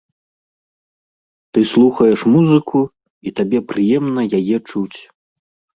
Ты 1.51 1.59
слухаеш 1.73 2.21
музыку, 2.37 2.79
і 3.29 3.39
табе 3.43 3.59
прыемна 3.71 4.21
яе 4.41 4.57
чуць. 4.69 4.99